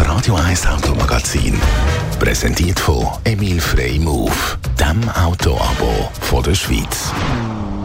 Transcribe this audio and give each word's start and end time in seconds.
Radio 0.00 0.36
1 0.36 0.66
Automagazin. 0.66 1.60
Präsentiert 2.20 2.78
von 2.78 3.06
Emil 3.24 3.60
Frey 3.60 3.98
Move, 3.98 4.30
dem 4.78 5.08
Autoabo 5.10 6.08
von 6.20 6.42
der 6.44 6.54
Schweiz. 6.54 7.12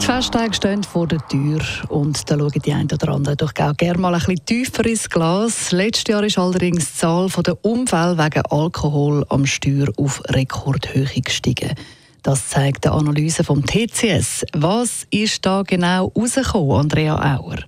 Die 0.00 0.06
Festtage 0.06 0.54
stehen 0.54 0.84
vor 0.84 1.08
der 1.08 1.18
Tür 1.28 1.60
und 1.88 2.30
da 2.30 2.38
schauen 2.38 2.52
die 2.64 2.72
einen 2.72 2.90
oder 2.92 3.08
anderen 3.08 3.36
doch 3.36 3.52
auch 3.58 3.76
gerne 3.76 3.98
mal 3.98 4.14
ein 4.14 4.20
bisschen 4.20 4.44
tiefer 4.44 4.86
ins 4.86 5.10
Glas. 5.10 5.72
Letztes 5.72 6.12
Jahr 6.12 6.22
ist 6.22 6.38
allerdings 6.38 6.92
die 6.92 6.98
Zahl 6.98 7.28
der 7.28 7.64
Unfälle 7.64 8.16
wegen 8.16 8.42
Alkohol 8.50 9.24
am 9.28 9.44
Steuer 9.44 9.88
auf 9.96 10.22
Rekordhöhe 10.28 11.20
gestiegen. 11.20 11.74
Das 12.22 12.48
zeigt 12.48 12.84
die 12.84 12.88
Analyse 12.88 13.42
vom 13.42 13.64
TCS. 13.64 14.44
Was 14.52 15.06
ist 15.10 15.44
da 15.44 15.62
genau 15.62 16.12
rausgekommen, 16.16 16.80
Andrea 16.80 17.36
Auer? 17.36 17.58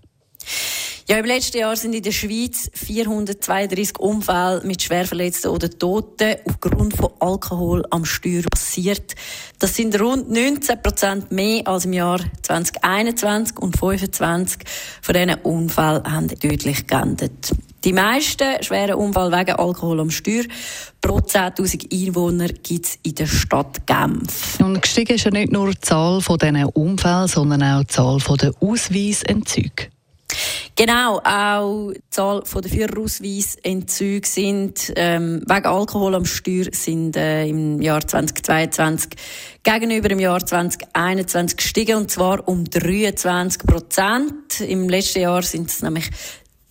Ja, 1.10 1.16
im 1.16 1.24
letzten 1.24 1.56
Jahr 1.56 1.74
sind 1.74 1.94
in 1.94 2.02
der 2.02 2.12
Schweiz 2.12 2.70
432 2.74 3.98
Unfälle 3.98 4.60
mit 4.66 4.82
Schwerverletzten 4.82 5.50
oder 5.50 5.70
Toten 5.70 6.36
aufgrund 6.44 6.94
von 6.94 7.08
Alkohol 7.18 7.82
am 7.88 8.04
Steuer 8.04 8.42
passiert. 8.42 9.14
Das 9.58 9.74
sind 9.74 9.98
rund 9.98 10.30
19 10.30 10.82
Prozent 10.82 11.32
mehr 11.32 11.66
als 11.66 11.86
im 11.86 11.94
Jahr 11.94 12.20
2021 12.42 13.56
und 13.56 13.78
25 13.78 14.58
von 15.00 15.14
diesen 15.14 15.34
Unfällen 15.36 16.12
haben 16.12 16.28
tödlich 16.28 16.86
geendet. 16.86 17.52
Die 17.84 17.94
meisten 17.94 18.62
schweren 18.62 18.96
Unfälle 18.96 19.32
wegen 19.32 19.52
Alkohol 19.52 20.00
am 20.00 20.10
Steuer 20.10 20.44
pro 21.00 21.20
10.000 21.20 21.90
Einwohner 21.90 22.48
gibt 22.48 22.84
es 22.84 22.98
in 23.02 23.14
der 23.14 23.28
Stadt 23.28 23.86
Genf. 23.86 24.60
Und 24.60 24.82
gestiegen 24.82 25.14
ist 25.14 25.24
ja 25.24 25.30
nicht 25.30 25.52
nur 25.52 25.70
die 25.70 25.80
Zahl 25.80 26.20
dieser 26.20 26.76
Unfälle, 26.76 27.28
sondern 27.28 27.62
auch 27.62 27.80
die 27.80 27.86
Zahl 27.86 28.18
der 28.36 28.52
Ausweisentzüge. 28.60 29.88
Genau, 30.78 31.18
auch 31.24 31.90
die 31.90 32.00
Zahl 32.08 32.40
der 32.40 32.70
Führerausweisentzüge 32.70 34.28
sind 34.28 34.92
ähm, 34.94 35.42
wegen 35.44 35.66
Alkohol 35.66 36.14
am 36.14 36.24
Steuer 36.24 36.66
sind 36.70 37.16
äh, 37.16 37.48
im 37.48 37.82
Jahr 37.82 38.06
2022 38.06 39.10
gegenüber 39.64 40.08
im 40.12 40.20
Jahr 40.20 40.38
2021 40.38 41.56
gestiegen 41.56 41.96
und 41.96 42.12
zwar 42.12 42.46
um 42.46 42.62
23 42.62 43.66
Prozent. 43.66 44.60
Im 44.60 44.88
letzten 44.88 45.22
Jahr 45.22 45.42
sind 45.42 45.68
es 45.68 45.82
nämlich 45.82 46.10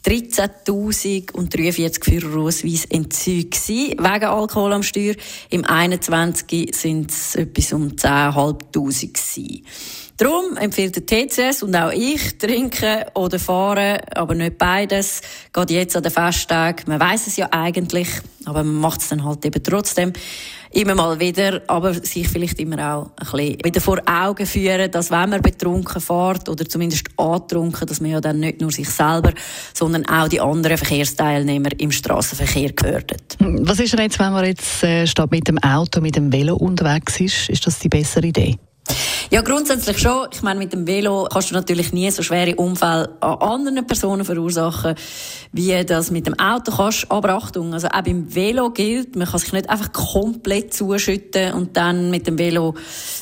13.043 0.06 2.04
Führerausweisentzüge 2.04 3.58
wegen 3.98 4.26
Alkohol 4.26 4.74
am 4.74 4.84
Steuer. 4.84 5.16
Im 5.50 5.66
21 5.66 6.74
sind 6.76 7.12
es 7.12 7.36
etwas 7.36 7.74
um 7.74 7.90
10.500 7.90 9.64
Darum 10.18 10.58
empfiehlt 10.58 10.96
der 10.96 11.06
TCS 11.06 11.62
und 11.62 11.76
auch 11.76 11.92
ich 11.92 12.40
trinken 12.40 13.04
oder 13.14 13.38
fahren, 13.38 14.00
aber 14.16 14.34
nicht 14.34 14.58
beides. 14.58 15.22
Geht 15.54 15.70
jetzt 15.70 15.96
an 15.96 16.02
den 16.02 16.12
Festtag. 16.12 16.88
Man 16.88 17.00
weiß 17.00 17.28
es 17.28 17.38
ja 17.38 17.50
eigentlich, 17.52 18.08
aber 18.48 18.64
man 18.64 18.76
macht 18.76 19.02
es 19.02 19.10
dann 19.10 19.24
halt 19.24 19.46
eben 19.46 19.62
trotzdem 19.64 20.14
immer 20.72 20.96
mal 20.96 21.20
wieder, 21.20 21.62
aber 21.68 21.94
sich 21.94 22.28
vielleicht 22.28 22.60
immer 22.60 22.96
auch 22.96 23.12
ein 23.16 23.26
bisschen 23.32 23.64
wieder 23.64 23.82
vor 23.82 24.00
Augen 24.06 24.46
führen, 24.46 24.92
dass 24.92 25.12
wenn 25.12 25.30
man 25.30 25.42
betrunken 25.42 26.02
fährt 26.02 26.50
oder 26.50 26.68
zumindest 26.68 27.08
antrunken, 27.18 27.88
dass 27.88 28.02
man 28.02 28.12
ja 28.12 28.22
dann 28.22 28.40
nicht 28.40 28.62
nur 28.62 28.72
sich 28.72 28.90
selber, 28.90 29.34
sondern 29.74 30.06
auch 30.08 30.28
die 30.28 30.42
anderen 30.42 30.78
Verkehrsteilnehmer 30.78 31.70
im 31.78 31.92
Straßenverkehr 31.92 32.74
gefördert. 32.74 33.38
Was 33.40 33.80
ist 33.80 33.94
denn 33.94 34.02
jetzt, 34.02 34.20
wenn 34.20 34.34
man 34.34 34.46
jetzt 34.46 34.84
äh, 34.84 35.08
statt 35.08 35.32
mit 35.32 35.48
dem 35.48 35.58
Auto 35.60 36.02
mit 36.02 36.16
dem 36.16 36.32
Velo 36.32 36.56
unterwegs 36.56 37.20
ist? 37.20 37.50
Ist 37.50 37.66
das 37.66 37.80
die 37.80 37.90
bessere 37.90 38.28
Idee? 38.28 38.58
Ja, 39.30 39.42
grundsätzlich 39.42 40.00
schon. 40.00 40.30
Ich 40.32 40.42
meine, 40.42 40.58
mit 40.58 40.72
dem 40.72 40.88
Velo 40.88 41.28
kannst 41.30 41.52
du 41.52 41.54
natürlich 41.54 41.92
nie 41.92 42.10
so 42.12 42.24
schwere 42.24 42.56
Unfälle 42.56 43.10
an 43.20 43.36
anderen 43.40 43.86
Personen 43.86 44.24
verursachen, 44.24 44.96
wie 45.52 45.84
das 45.84 46.12
mit 46.12 46.28
dem 46.28 46.40
Auto 46.40 46.72
kannst. 46.72 47.12
Aber 47.12 47.32
Achtung, 47.32 47.74
also 47.74 47.90
auch 47.90 48.02
beim 48.04 48.34
Velo 48.34 48.70
gilt, 48.70 49.18
man 49.18 49.28
kann 49.28 49.40
sich 49.42 49.52
nicht 49.52 49.70
einfach 49.70 49.92
komplett 49.92 50.74
zuschütten 50.74 51.52
und 51.56 51.76
dann 51.76 52.10
mit 52.10 52.26
dem 52.26 52.40
Velo 52.40 52.76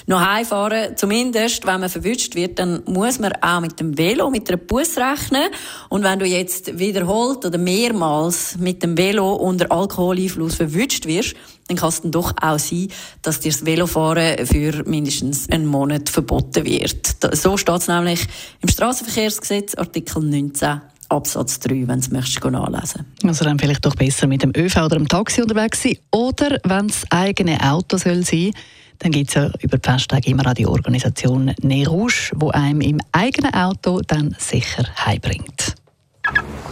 noch 0.05 0.23
heimfahren. 0.23 0.95
Zumindest, 0.95 1.65
wenn 1.65 1.79
man 1.79 1.89
verwünscht 1.89 2.35
wird, 2.35 2.59
dann 2.59 2.83
muss 2.85 3.17
man 3.17 3.33
auch 3.41 3.61
mit 3.61 3.79
dem 3.79 3.97
Velo 3.97 4.29
mit 4.29 4.47
einer 4.47 4.57
Bus 4.57 4.97
rechnen. 4.97 5.49
Und 5.89 6.03
wenn 6.03 6.19
du 6.19 6.27
jetzt 6.27 6.77
wiederholt 6.77 7.43
oder 7.45 7.57
mehrmals 7.57 8.57
mit 8.59 8.83
dem 8.83 8.95
Velo 8.95 9.33
unter 9.33 9.71
Alkoholeinfluss 9.71 10.53
verwünscht 10.53 11.07
wirst, 11.07 11.35
dann 11.67 11.77
kann 11.77 11.89
es 11.89 12.01
dann 12.01 12.11
doch 12.11 12.33
auch 12.41 12.59
sein, 12.59 12.89
dass 13.21 13.39
dir 13.39 13.51
das 13.51 13.65
Velofahren 13.65 14.45
für 14.45 14.83
mindestens 14.85 15.49
einen 15.49 15.65
Monat 15.65 16.09
verboten 16.09 16.65
wird. 16.65 17.15
So 17.33 17.57
steht 17.57 17.75
es 17.81 17.87
nämlich 17.87 18.27
im 18.61 18.69
Straßenverkehrsgesetz, 18.69 19.75
Artikel 19.75 20.23
19. 20.23 20.81
Absatz 21.09 21.59
3, 21.59 21.69
wenn 21.69 21.87
du 21.87 21.93
es 21.99 22.11
möchtest 22.11 22.43
nachlesen 22.43 23.05
Also 23.23 23.45
dann 23.45 23.59
vielleicht 23.59 23.85
doch 23.85 23.95
besser 23.95 24.27
mit 24.27 24.41
dem 24.41 24.51
ÖV 24.55 24.77
oder 24.77 24.97
dem 24.97 25.07
Taxi 25.07 25.41
unterwegs 25.41 25.83
sein. 25.83 25.97
Oder 26.11 26.59
wenn 26.63 26.87
es 26.87 27.03
eigene 27.11 27.59
Auto 27.61 27.97
soll 27.97 28.23
sein 28.25 28.51
dann 28.99 29.11
gibt 29.11 29.29
es 29.29 29.35
ja 29.35 29.51
über 29.59 29.77
die 29.77 29.89
Festtage 29.89 30.29
immer 30.29 30.47
auch 30.47 30.53
die 30.53 30.65
Organisation 30.65 31.53
Nerouge, 31.61 32.31
die 32.33 32.53
einem 32.53 32.81
im 32.81 33.01
eigenen 33.11 33.53
Auto 33.53 34.01
dann 34.07 34.35
sicher 34.39 34.85
heimbringt. 35.05 35.64